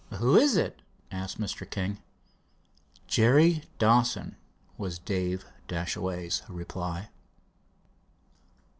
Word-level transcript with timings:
"Who 0.13 0.31
was 0.31 0.57
it?" 0.57 0.81
asked 1.11 1.39
Mr. 1.39 1.69
King. 1.69 1.99
"Jerry 3.05 3.65
Dawson," 3.77 4.35
was 4.75 4.97
Dave 4.97 5.45
Dashaway's 5.67 6.41
reply. 6.49 7.09